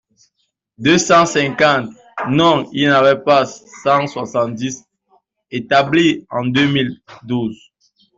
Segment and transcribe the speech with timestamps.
[0.79, 1.91] deux cent cinquante!
[2.27, 3.21] Non, il y en avait
[3.83, 4.83] cent soixante-dix
[5.51, 7.69] établies en deux mille douze.